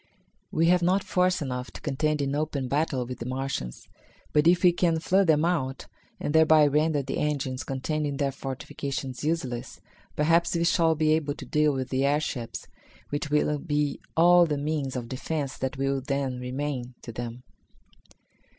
We 0.51 0.65
have 0.65 0.81
not 0.81 1.03
force 1.03 1.43
enough 1.43 1.69
to 1.73 1.79
contend 1.79 2.23
in 2.23 2.33
open 2.33 2.67
battle 2.67 3.05
with 3.05 3.19
the 3.19 3.25
Martians, 3.27 3.87
but 4.33 4.47
if 4.47 4.63
we 4.63 4.71
can 4.71 4.97
flood 4.99 5.27
them 5.27 5.45
out, 5.45 5.85
and 6.19 6.33
thereby 6.33 6.65
render 6.65 7.03
the 7.03 7.19
engines 7.19 7.63
contained 7.63 8.07
in 8.07 8.17
their 8.17 8.31
fortifications 8.31 9.23
useless, 9.23 9.79
perhaps 10.15 10.55
we 10.55 10.63
shall 10.63 10.95
be 10.95 11.13
able 11.13 11.35
to 11.35 11.45
deal 11.45 11.71
with 11.73 11.89
the 11.89 12.03
airships, 12.03 12.65
which 13.09 13.29
will 13.29 13.59
be 13.59 13.99
all 14.17 14.47
the 14.47 14.57
means 14.57 14.95
of 14.95 15.07
defence 15.07 15.55
that 15.59 15.77
will 15.77 16.01
then 16.01 16.39
remain 16.39 16.95
to 17.03 17.11
them." 17.11 17.43